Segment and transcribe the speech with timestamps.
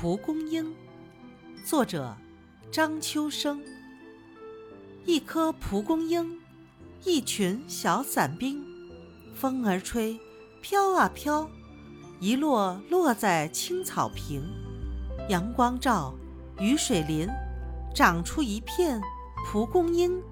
[0.00, 0.72] 蒲公英
[1.64, 2.16] 作者
[2.70, 3.60] 张秋生
[5.04, 6.38] 一颗蒲公英，
[7.02, 8.64] 一群小伞兵，
[9.34, 10.16] 风儿吹，
[10.62, 11.50] 飘啊飘，
[12.20, 14.40] 一落落在青草坪，
[15.28, 16.14] 阳光照，
[16.60, 17.26] 雨水淋，
[17.92, 19.00] 长出一片
[19.46, 20.22] 蒲公英。